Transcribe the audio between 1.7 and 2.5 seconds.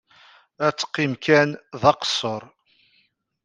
d aqeṣṣer.